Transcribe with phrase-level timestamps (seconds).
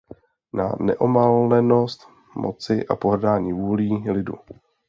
[0.53, 4.33] Na neomalenost moci a pohrdání vůlí lidu.